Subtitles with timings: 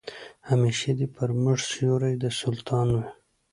[0.49, 3.05] همېشه دي پر موږ سیوری د سلطان وي